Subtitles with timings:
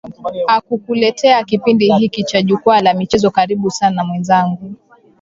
[0.49, 4.73] aa kukuletea kipindi hiki cha jukwaa la michezo karibu sana mwenzangu